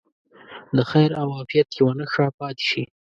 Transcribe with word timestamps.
د 0.75 0.77
خیر 0.91 1.09
او 1.21 1.27
عافیت 1.37 1.67
یوه 1.79 1.93
نښه 1.99 2.25
پاتې 2.39 2.63
شي. 2.69 2.83